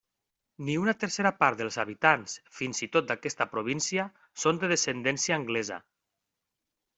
[0.67, 4.07] Ni una tercera part dels habitants, fins i tot d'aquesta província,
[4.45, 5.79] són de descendència anglesa.